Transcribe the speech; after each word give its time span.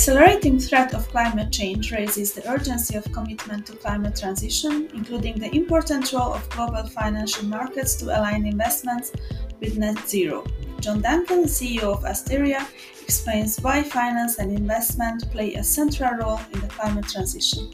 accelerating 0.00 0.58
threat 0.58 0.94
of 0.94 1.06
climate 1.10 1.52
change 1.52 1.92
raises 1.92 2.32
the 2.32 2.50
urgency 2.50 2.96
of 2.96 3.04
commitment 3.12 3.66
to 3.66 3.74
climate 3.74 4.16
transition, 4.16 4.88
including 4.94 5.38
the 5.38 5.54
important 5.54 6.10
role 6.14 6.32
of 6.32 6.48
global 6.48 6.82
financial 6.86 7.44
markets 7.44 7.96
to 7.96 8.06
align 8.06 8.46
investments 8.46 9.12
with 9.60 9.76
net 9.76 9.98
zero. 10.08 10.42
Jon 10.80 11.02
Duncan, 11.02 11.44
CEO 11.44 11.92
of 11.92 12.02
Asteria, 12.06 12.66
explains 13.02 13.60
why 13.60 13.82
finance 13.82 14.38
and 14.38 14.50
investment 14.56 15.30
play 15.30 15.52
a 15.56 15.62
central 15.62 16.14
role 16.14 16.40
in 16.54 16.60
the 16.60 16.68
climate 16.68 17.06
transition. 17.06 17.70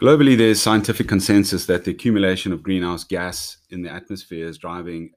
Globally, 0.00 0.36
there's 0.36 0.60
scientific 0.60 1.06
consensus 1.06 1.66
that 1.66 1.84
the 1.84 1.92
accumulation 1.92 2.52
of 2.52 2.64
greenhouse 2.64 3.04
gas 3.04 3.58
in 3.70 3.82
the 3.82 3.92
atmosphere 3.92 4.48
is 4.48 4.58
driving 4.58 5.12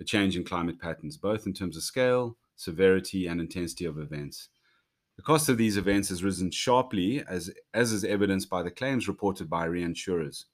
a 0.00 0.04
change 0.04 0.36
in 0.36 0.44
climate 0.44 0.80
patterns, 0.80 1.16
both 1.16 1.46
in 1.46 1.52
terms 1.52 1.76
of 1.76 1.82
scale, 1.82 2.36
severity, 2.56 3.26
and 3.26 3.40
intensity 3.40 3.84
of 3.84 3.98
events. 3.98 4.48
The 5.16 5.22
cost 5.22 5.48
of 5.48 5.58
these 5.58 5.76
events 5.76 6.08
has 6.08 6.24
risen 6.24 6.50
sharply, 6.50 7.22
as, 7.28 7.50
as 7.74 7.92
is 7.92 8.04
evidenced 8.04 8.48
by 8.48 8.62
the 8.62 8.70
claims 8.70 9.06
reported 9.06 9.50
by 9.50 9.68
reinsurers. 9.68 10.44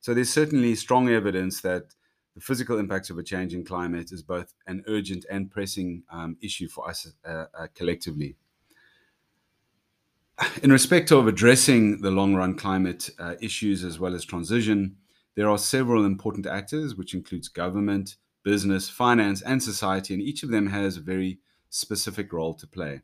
So 0.00 0.14
there's 0.14 0.32
certainly 0.32 0.74
strong 0.76 1.08
evidence 1.08 1.60
that 1.62 1.94
the 2.34 2.40
physical 2.40 2.78
impacts 2.78 3.10
of 3.10 3.18
a 3.18 3.24
changing 3.24 3.64
climate 3.64 4.12
is 4.12 4.22
both 4.22 4.54
an 4.68 4.84
urgent 4.86 5.26
and 5.28 5.50
pressing 5.50 6.04
um, 6.12 6.36
issue 6.40 6.68
for 6.68 6.88
us 6.88 7.12
uh, 7.26 7.46
uh, 7.58 7.66
collectively 7.74 8.36
in 10.62 10.70
respect 10.70 11.10
of 11.10 11.26
addressing 11.26 12.00
the 12.00 12.10
long 12.10 12.34
run 12.34 12.54
climate 12.54 13.10
uh, 13.18 13.34
issues 13.40 13.84
as 13.84 13.98
well 13.98 14.14
as 14.14 14.24
transition, 14.24 14.96
there 15.34 15.48
are 15.48 15.58
several 15.58 16.04
important 16.04 16.46
actors, 16.46 16.94
which 16.94 17.14
includes 17.14 17.48
government, 17.48 18.16
business, 18.48 18.88
finance, 18.88 19.42
and 19.42 19.62
society, 19.62 20.14
and 20.14 20.22
each 20.22 20.42
of 20.42 20.48
them 20.48 20.68
has 20.68 20.96
a 20.96 21.02
very 21.02 21.38
specific 21.68 22.32
role 22.32 22.54
to 22.54 22.66
play. 22.66 23.02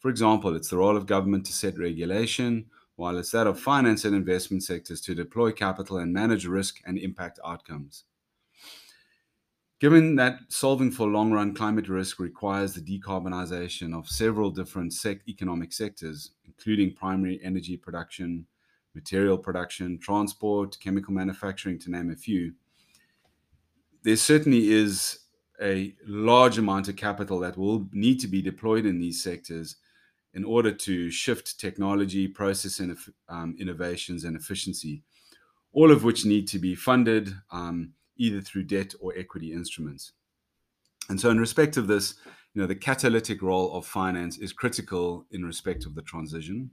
For 0.00 0.08
example, 0.08 0.56
it's 0.56 0.70
the 0.70 0.78
role 0.78 0.96
of 0.96 1.06
government 1.06 1.46
to 1.46 1.52
set 1.52 1.78
regulation, 1.78 2.66
while 2.96 3.16
it's 3.16 3.30
that 3.30 3.46
of 3.46 3.60
finance 3.60 4.04
and 4.04 4.16
investment 4.16 4.64
sectors 4.64 5.00
to 5.02 5.14
deploy 5.14 5.52
capital 5.52 5.98
and 5.98 6.12
manage 6.12 6.44
risk 6.44 6.80
and 6.84 6.98
impact 6.98 7.38
outcomes. 7.44 8.02
Given 9.78 10.16
that 10.16 10.40
solving 10.48 10.90
for 10.90 11.06
long 11.06 11.30
run 11.30 11.54
climate 11.54 11.88
risk 11.88 12.18
requires 12.18 12.74
the 12.74 12.80
decarbonization 12.80 13.96
of 13.96 14.08
several 14.08 14.50
different 14.50 14.92
sec- 14.92 15.28
economic 15.28 15.72
sectors, 15.72 16.32
including 16.46 16.94
primary 16.94 17.38
energy 17.44 17.76
production, 17.76 18.46
material 18.92 19.38
production, 19.38 20.00
transport, 20.00 20.76
chemical 20.80 21.14
manufacturing, 21.14 21.78
to 21.78 21.92
name 21.92 22.10
a 22.10 22.16
few, 22.16 22.54
there 24.04 24.16
certainly 24.16 24.70
is 24.70 25.18
a 25.60 25.94
large 26.06 26.58
amount 26.58 26.88
of 26.88 26.96
capital 26.96 27.38
that 27.40 27.56
will 27.56 27.88
need 27.92 28.20
to 28.20 28.28
be 28.28 28.42
deployed 28.42 28.86
in 28.86 28.98
these 28.98 29.22
sectors 29.22 29.76
in 30.32 30.44
order 30.44 30.72
to 30.72 31.10
shift 31.10 31.58
technology, 31.58 32.26
process 32.28 32.80
and 32.80 32.96
um, 33.28 33.56
innovations, 33.58 34.24
and 34.24 34.36
efficiency, 34.36 35.02
all 35.72 35.90
of 35.92 36.02
which 36.02 36.24
need 36.24 36.48
to 36.48 36.58
be 36.58 36.74
funded. 36.74 37.34
Um, 37.50 37.94
either 38.16 38.40
through 38.40 38.64
debt 38.64 38.94
or 39.00 39.12
equity 39.16 39.52
instruments. 39.52 40.12
And 41.08 41.20
so, 41.20 41.30
in 41.30 41.38
respect 41.38 41.76
of 41.76 41.86
this, 41.86 42.14
you 42.54 42.60
know, 42.60 42.66
the 42.66 42.74
catalytic 42.74 43.42
role 43.42 43.74
of 43.74 43.86
finance 43.86 44.38
is 44.38 44.52
critical 44.52 45.26
in 45.30 45.44
respect 45.44 45.84
of 45.84 45.94
the 45.94 46.02
transition. 46.02 46.70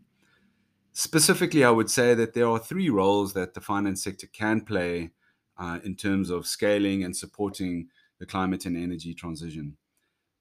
Specifically, 0.94 1.64
I 1.64 1.72
would 1.72 1.90
say 1.90 2.14
that 2.14 2.34
there 2.34 2.48
are 2.48 2.60
three 2.60 2.90
roles 2.90 3.34
that 3.34 3.54
the 3.54 3.62
finance 3.62 4.04
sector 4.04 4.28
can 4.28 4.62
play 4.62 5.12
uh, 5.62 5.80
in 5.84 5.95
terms 5.95 6.31
of 6.31 6.48
scaling 6.48 7.04
and 7.04 7.16
supporting 7.16 7.88
the 8.17 8.26
climate 8.26 8.66
and 8.66 8.76
energy 8.76 9.14
transition. 9.14 9.78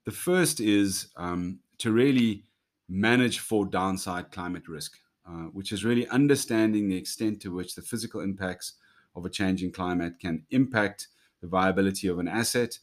The 0.07 0.11
first 0.11 0.61
is 0.61 1.09
um, 1.17 1.61
to 1.79 1.93
really 1.93 2.45
manage 2.89 3.41
for 3.41 3.67
downside 3.67 4.33
climate 4.33 4.67
risk, 4.67 4.99
uh, 5.29 5.49
which 5.53 5.73
is 5.73 5.85
really 5.85 6.09
understanding 6.09 6.89
the 6.89 6.97
extent 6.97 7.41
to 7.43 7.55
which 7.55 7.75
the 7.75 7.83
physical 7.83 8.23
impacts 8.23 8.75
of 9.15 9.27
a 9.27 9.31
changing 9.31 9.73
climate 9.73 10.19
can 10.19 10.45
impact 10.51 11.09
the 11.43 11.49
viability 11.49 12.09
of 12.09 12.19
an 12.19 12.29
asset 12.29 12.79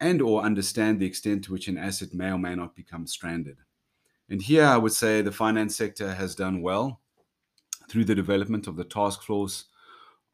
and 0.00 0.20
or 0.20 0.42
understand 0.42 0.98
the 0.98 1.06
extent 1.06 1.44
to 1.44 1.52
which 1.52 1.68
an 1.68 1.78
asset 1.78 2.12
may 2.12 2.30
or 2.32 2.38
may 2.38 2.54
not 2.56 2.74
become 2.74 3.06
stranded. 3.06 3.58
And 4.28 4.42
here 4.42 4.64
I 4.64 4.76
would 4.76 4.92
say 4.92 5.22
the 5.22 5.30
finance 5.30 5.76
sector 5.76 6.14
has 6.14 6.34
done 6.34 6.62
well 6.62 7.00
through 7.88 8.06
the 8.06 8.14
development 8.14 8.66
of 8.66 8.74
the 8.74 8.84
task 8.84 9.22
force 9.22 9.66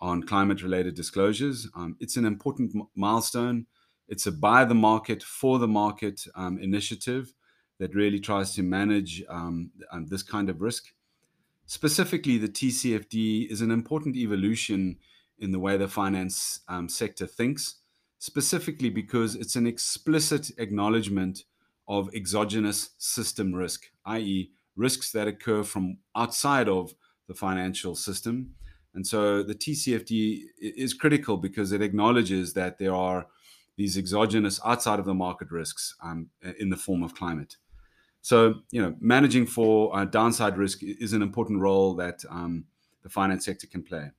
on 0.03 0.25
climate 0.25 0.63
related 0.63 0.95
disclosures. 0.95 1.69
Um, 1.77 1.97
it's 2.01 2.17
an 2.17 2.27
important 2.27 2.73
m- 2.75 2.89
milestone. 2.97 3.67
It's 4.09 4.27
a 4.27 4.33
by 4.33 4.65
the 4.65 4.75
market 4.75 5.23
for 5.23 5.59
the 5.61 5.69
market 5.69 6.21
um, 6.35 6.59
initiative 6.59 7.33
that 7.79 7.95
really 7.95 8.19
tries 8.21 8.55
to 8.57 8.63
manage 8.63 9.23
um, 9.29 9.71
um 9.93 10.07
this 10.07 10.25
kind 10.25 10.51
of 10.51 10.61
risk. 10.61 10.93
Specifically, 11.67 12.37
the 12.37 12.49
TCFD 12.49 13.49
is 13.51 13.61
an 13.61 13.71
important 13.71 14.17
evolution 14.17 14.99
in 15.39 15.53
the 15.53 15.61
way 15.61 15.77
the 15.77 15.89
finance 15.89 16.61
um, 16.69 16.89
sector 16.89 17.27
thinks, 17.27 17.77
specifically 18.19 18.91
because 18.91 19.37
it's 19.37 19.57
an 19.57 19.67
explicit 19.67 20.51
acknowledgement 20.59 21.45
of 21.89 22.13
exogenous 22.15 22.91
system 22.99 23.55
risk, 23.55 23.85
i.e., 24.07 24.51
risks 24.75 25.13
that 25.13 25.29
occur 25.29 25.63
from 25.63 25.99
outside 26.17 26.69
of 26.69 26.95
the 27.29 27.35
financial 27.35 27.95
system. 27.95 28.55
And 28.95 29.07
so 29.07 29.43
the 29.43 29.55
TCFD 29.55 30.43
is 30.59 30.95
critical 30.95 31.37
because 31.37 31.73
it 31.73 31.83
acknowledges 31.83 32.53
that 32.55 32.79
there 32.79 32.95
are 32.95 33.27
these 33.77 33.97
exogenous 33.97 34.61
outside 34.65 34.99
of 34.99 35.07
the 35.07 35.15
market 35.15 35.51
risks 35.51 35.95
um, 36.03 36.29
in 36.59 36.69
the 36.69 36.77
form 36.77 37.03
of 37.03 37.15
climate. 37.15 37.57
So, 38.21 38.57
you 38.71 38.81
know, 38.81 38.95
managing 39.01 39.47
for 39.47 39.97
uh, 39.97 40.05
downside 40.05 40.57
risk 40.57 40.83
is 40.83 41.13
an 41.13 41.23
important 41.23 41.61
role 41.61 41.95
that 41.95 42.25
um, 42.31 42.65
the 43.03 43.09
finance 43.09 43.45
sector 43.45 43.67
can 43.67 43.83
play. 43.83 44.11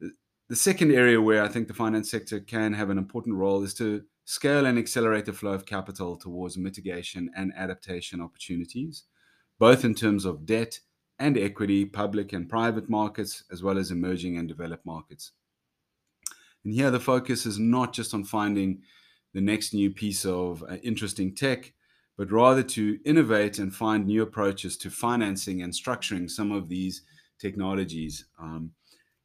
The 0.00 0.56
second 0.56 0.92
area 0.92 1.20
where 1.20 1.44
I 1.44 1.48
think 1.48 1.68
the 1.68 1.74
finance 1.74 2.10
sector 2.10 2.40
can 2.40 2.72
have 2.72 2.90
an 2.90 2.98
important 2.98 3.36
role 3.36 3.62
is 3.62 3.72
to 3.74 4.02
scale 4.24 4.66
and 4.66 4.78
accelerate 4.78 5.24
the 5.24 5.32
flow 5.32 5.52
of 5.52 5.64
capital 5.64 6.16
towards 6.16 6.58
mitigation 6.58 7.30
and 7.36 7.52
adaptation 7.56 8.20
opportunities, 8.20 9.04
both 9.58 9.84
in 9.84 9.94
terms 9.94 10.24
of 10.24 10.44
debt 10.44 10.80
and 11.20 11.38
equity, 11.38 11.84
public 11.84 12.32
and 12.32 12.48
private 12.48 12.88
markets, 12.88 13.44
as 13.52 13.62
well 13.62 13.78
as 13.78 13.90
emerging 13.90 14.36
and 14.38 14.48
developed 14.48 14.84
markets. 14.84 15.32
And 16.64 16.74
here 16.74 16.90
the 16.90 16.98
focus 16.98 17.46
is 17.46 17.58
not 17.58 17.92
just 17.92 18.12
on 18.12 18.24
finding 18.24 18.82
the 19.32 19.40
next 19.40 19.72
new 19.72 19.90
piece 19.90 20.24
of 20.24 20.64
uh, 20.64 20.76
interesting 20.82 21.34
tech, 21.34 21.72
but 22.16 22.32
rather 22.32 22.62
to 22.62 22.98
innovate 23.04 23.58
and 23.58 23.74
find 23.74 24.06
new 24.06 24.22
approaches 24.22 24.76
to 24.78 24.90
financing 24.90 25.62
and 25.62 25.72
structuring 25.72 26.28
some 26.28 26.50
of 26.50 26.68
these 26.68 27.02
technologies. 27.38 28.24
Um, 28.38 28.72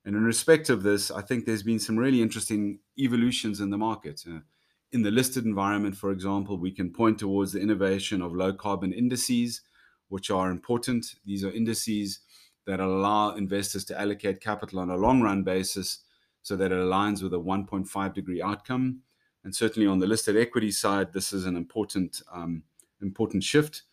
and 0.05 0.16
in 0.16 0.23
respect 0.23 0.69
of 0.69 0.84
this, 0.84 1.09
I 1.09 1.22
think 1.22 1.45
there's 1.45 1.63
been 1.63 1.79
some 1.79 1.97
really 1.97 2.22
interesting 2.22 2.79
evolutions 3.00 3.59
in 3.59 3.69
the 3.69 3.78
market. 3.78 4.23
Uh, 4.29 4.39
in 4.91 5.01
the 5.01 5.11
listed 5.11 5.45
environment, 5.45 5.97
for 5.97 6.11
example, 6.11 6.57
we 6.57 6.72
can 6.72 6.94
point 6.94 7.19
towards 7.19 7.53
the 7.53 7.59
innovation 7.59 8.22
of 8.22 8.34
low 8.34 8.53
carbon 8.53 8.94
indices, 8.94 9.61
which 10.09 10.29
are 10.31 10.51
important. 10.51 11.16
These 11.25 11.43
are 11.43 11.51
indices 11.51 12.19
that 12.66 12.79
allow 12.79 13.35
investors 13.35 13.85
to 13.85 13.99
allocate 13.99 14.41
capital 14.41 14.79
on 14.79 14.89
a 14.89 14.97
long 14.97 15.21
run 15.21 15.43
basis 15.43 15.99
so 16.41 16.55
that 16.55 16.71
it 16.71 16.77
aligns 16.77 17.23
with 17.23 17.33
a 17.33 17.38
1.5 17.38 18.13
degree 18.13 18.41
outcome. 18.41 19.01
And 19.43 19.55
certainly 19.55 19.88
on 19.88 19.99
the 19.99 20.07
listed 20.07 20.38
equity 20.38 20.71
side, 20.71 21.13
this 21.13 21.31
is 21.33 21.45
an 21.45 21.55
important, 21.55 22.21
um, 22.31 22.63
important 23.01 23.43
shift. 23.43 23.83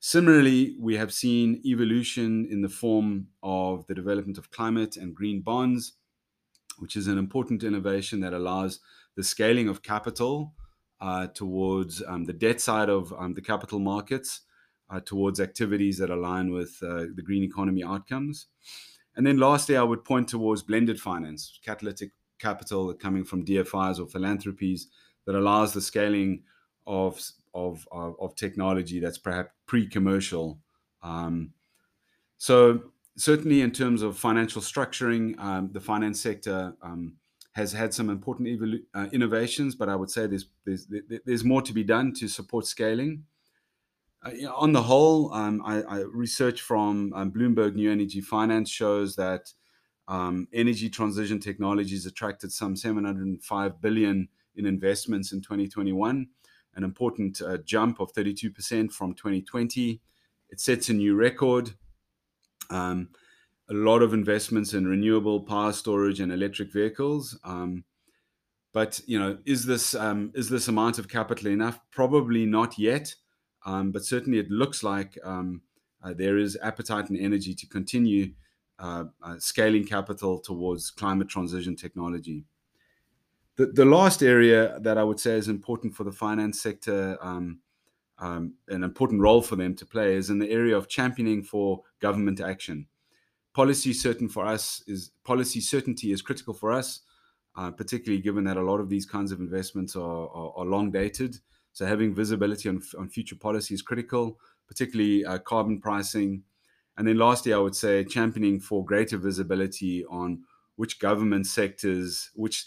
Similarly, 0.00 0.74
we 0.80 0.96
have 0.96 1.12
seen 1.12 1.60
evolution 1.64 2.46
in 2.50 2.60
the 2.60 2.68
form 2.68 3.28
of 3.42 3.86
the 3.86 3.94
development 3.94 4.36
of 4.36 4.50
climate 4.50 4.96
and 4.96 5.14
green 5.14 5.42
bonds, 5.42 5.92
which 6.78 6.96
is 6.96 7.06
an 7.06 7.18
important 7.18 7.62
innovation 7.62 8.20
that 8.20 8.32
allows 8.32 8.80
the 9.14 9.22
scaling 9.22 9.68
of 9.68 9.82
capital 9.82 10.54
uh, 11.00 11.28
towards 11.28 12.02
um, 12.06 12.24
the 12.24 12.32
debt 12.32 12.60
side 12.60 12.88
of 12.88 13.12
um, 13.18 13.34
the 13.34 13.40
capital 13.40 13.78
markets, 13.78 14.40
uh, 14.92 15.00
towards 15.00 15.40
activities 15.40 15.98
that 15.98 16.10
align 16.10 16.52
with 16.52 16.78
uh, 16.82 17.06
the 17.14 17.22
green 17.24 17.42
economy 17.42 17.82
outcomes. 17.82 18.46
And 19.16 19.26
then 19.26 19.38
lastly, 19.38 19.76
I 19.76 19.82
would 19.82 20.04
point 20.04 20.28
towards 20.28 20.62
blended 20.62 21.00
finance, 21.00 21.58
catalytic 21.64 22.10
capital 22.38 22.92
coming 22.94 23.24
from 23.24 23.44
DFIs 23.44 23.98
or 23.98 24.06
philanthropies 24.06 24.88
that 25.26 25.34
allows 25.34 25.72
the 25.72 25.80
scaling 25.80 26.42
of 26.86 27.20
of, 27.54 27.86
of, 27.92 28.16
of 28.18 28.34
technology 28.34 28.98
that's 28.98 29.18
perhaps 29.18 29.50
pre-commercial. 29.66 30.58
Um, 31.02 31.52
so 32.38 32.80
certainly 33.16 33.60
in 33.60 33.72
terms 33.72 34.00
of 34.00 34.16
financial 34.16 34.62
structuring, 34.62 35.38
um, 35.38 35.70
the 35.70 35.80
finance 35.80 36.18
sector 36.18 36.74
um, 36.82 37.16
has 37.52 37.72
had 37.72 37.92
some 37.92 38.08
important 38.08 38.48
evolu- 38.48 38.84
uh, 38.94 39.08
innovations, 39.12 39.74
but 39.74 39.90
I 39.90 39.96
would 39.96 40.10
say 40.10 40.26
there's, 40.26 40.46
there's, 40.64 40.86
there's 41.26 41.44
more 41.44 41.60
to 41.60 41.74
be 41.74 41.84
done 41.84 42.14
to 42.14 42.26
support 42.26 42.66
scaling. 42.66 43.24
Uh, 44.24 44.30
on 44.54 44.72
the 44.72 44.82
whole, 44.82 45.32
um, 45.34 45.62
I, 45.64 45.82
I, 45.82 45.98
research 46.12 46.60
from 46.62 47.12
um, 47.14 47.32
Bloomberg 47.32 47.74
New 47.74 47.90
Energy 47.90 48.20
Finance 48.20 48.70
shows 48.70 49.16
that 49.16 49.52
um, 50.08 50.48
energy 50.52 50.88
transition 50.88 51.40
technologies 51.40 52.06
attracted 52.06 52.52
some 52.52 52.76
705 52.76 53.80
billion 53.80 54.28
in 54.56 54.66
investments 54.66 55.32
in 55.32 55.40
2021 55.40 56.28
an 56.74 56.84
important 56.84 57.40
uh, 57.42 57.58
jump 57.58 58.00
of 58.00 58.12
32% 58.12 58.92
from 58.92 59.14
2020. 59.14 60.00
It 60.50 60.60
sets 60.60 60.88
a 60.88 60.94
new 60.94 61.14
record. 61.14 61.72
Um, 62.70 63.08
a 63.70 63.74
lot 63.74 64.02
of 64.02 64.12
investments 64.12 64.74
in 64.74 64.86
renewable 64.86 65.40
power 65.40 65.72
storage 65.72 66.20
and 66.20 66.32
electric 66.32 66.72
vehicles. 66.72 67.38
Um, 67.44 67.84
but 68.72 69.00
you 69.06 69.18
know, 69.18 69.38
is 69.44 69.66
this 69.66 69.94
um, 69.94 70.32
is 70.34 70.48
this 70.48 70.68
amount 70.68 70.98
of 70.98 71.08
capital 71.08 71.48
enough? 71.48 71.78
Probably 71.90 72.46
not 72.46 72.78
yet. 72.78 73.14
Um, 73.64 73.92
but 73.92 74.04
certainly, 74.04 74.38
it 74.38 74.50
looks 74.50 74.82
like 74.82 75.18
um, 75.24 75.62
uh, 76.02 76.12
there 76.14 76.38
is 76.38 76.58
appetite 76.62 77.10
and 77.10 77.18
energy 77.18 77.54
to 77.54 77.66
continue 77.66 78.32
uh, 78.78 79.04
uh, 79.22 79.36
scaling 79.38 79.84
capital 79.84 80.40
towards 80.40 80.90
climate 80.90 81.28
transition 81.28 81.76
technology. 81.76 82.44
The, 83.56 83.66
the 83.66 83.84
last 83.84 84.22
area 84.22 84.78
that 84.80 84.98
I 84.98 85.04
would 85.04 85.20
say 85.20 85.36
is 85.36 85.48
important 85.48 85.94
for 85.94 86.04
the 86.04 86.12
finance 86.12 86.60
sector, 86.60 87.18
um, 87.20 87.60
um, 88.18 88.54
an 88.68 88.82
important 88.82 89.20
role 89.20 89.42
for 89.42 89.56
them 89.56 89.74
to 89.76 89.86
play, 89.86 90.14
is 90.14 90.30
in 90.30 90.38
the 90.38 90.50
area 90.50 90.76
of 90.76 90.88
championing 90.88 91.42
for 91.42 91.82
government 92.00 92.40
action. 92.40 92.86
Policy 93.52 93.92
certain 93.92 94.28
for 94.28 94.46
us 94.46 94.82
is 94.86 95.10
policy 95.24 95.60
certainty 95.60 96.10
is 96.10 96.22
critical 96.22 96.54
for 96.54 96.72
us, 96.72 97.02
uh, 97.54 97.70
particularly 97.70 98.22
given 98.22 98.44
that 98.44 98.56
a 98.56 98.62
lot 98.62 98.80
of 98.80 98.88
these 98.88 99.04
kinds 99.04 99.30
of 99.30 99.40
investments 99.40 99.94
are, 99.94 100.28
are, 100.28 100.52
are 100.56 100.64
long 100.64 100.90
dated. 100.90 101.38
So 101.72 101.86
having 101.86 102.14
visibility 102.14 102.68
on, 102.68 102.82
on 102.98 103.08
future 103.08 103.36
policy 103.36 103.74
is 103.74 103.82
critical, 103.82 104.38
particularly 104.68 105.24
uh, 105.24 105.38
carbon 105.38 105.80
pricing. 105.80 106.42
And 106.96 107.08
then 107.08 107.18
lastly, 107.18 107.54
I 107.54 107.58
would 107.58 107.76
say 107.76 108.04
championing 108.04 108.60
for 108.60 108.84
greater 108.84 109.16
visibility 109.16 110.04
on 110.06 110.42
which 110.76 110.98
government 110.98 111.46
sectors, 111.46 112.30
which 112.34 112.66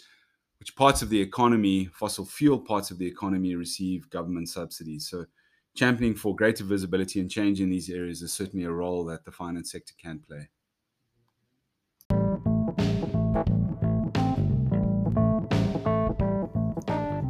which 0.58 0.74
parts 0.74 1.02
of 1.02 1.10
the 1.10 1.20
economy, 1.20 1.84
fossil 1.92 2.24
fuel 2.24 2.58
parts 2.58 2.90
of 2.90 2.98
the 2.98 3.06
economy, 3.06 3.54
receive 3.54 4.08
government 4.08 4.48
subsidies. 4.48 5.08
So, 5.08 5.26
championing 5.76 6.14
for 6.14 6.34
greater 6.34 6.64
visibility 6.64 7.20
and 7.20 7.30
change 7.30 7.60
in 7.60 7.68
these 7.68 7.90
areas 7.90 8.22
is 8.22 8.32
certainly 8.32 8.64
a 8.64 8.70
role 8.70 9.04
that 9.04 9.24
the 9.24 9.32
finance 9.32 9.72
sector 9.72 9.92
can 10.02 10.18
play. 10.18 10.48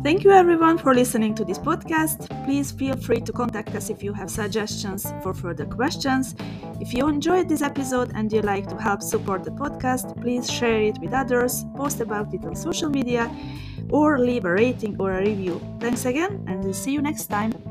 Thank 0.06 0.22
you 0.22 0.30
everyone 0.30 0.78
for 0.78 0.94
listening 0.94 1.34
to 1.34 1.44
this 1.44 1.58
podcast. 1.58 2.30
Please 2.44 2.70
feel 2.70 2.96
free 2.96 3.20
to 3.22 3.32
contact 3.32 3.74
us 3.74 3.90
if 3.90 4.04
you 4.04 4.12
have 4.12 4.30
suggestions 4.30 5.12
for 5.20 5.34
further 5.34 5.66
questions. 5.66 6.36
If 6.80 6.94
you 6.94 7.08
enjoyed 7.08 7.48
this 7.48 7.60
episode 7.60 8.12
and 8.14 8.32
you 8.32 8.40
like 8.40 8.68
to 8.68 8.76
help 8.76 9.02
support 9.02 9.42
the 9.42 9.50
podcast, 9.50 10.14
please 10.22 10.48
share 10.48 10.80
it 10.80 10.96
with 11.00 11.12
others, 11.12 11.64
post 11.74 11.98
about 12.00 12.32
it 12.32 12.44
on 12.44 12.54
social 12.54 12.88
media, 12.88 13.28
or 13.90 14.20
leave 14.20 14.44
a 14.44 14.52
rating 14.52 14.94
or 15.00 15.10
a 15.10 15.22
review. 15.22 15.60
Thanks 15.80 16.04
again, 16.04 16.44
and 16.46 16.62
we'll 16.62 16.72
see 16.72 16.92
you 16.92 17.02
next 17.02 17.26
time. 17.26 17.65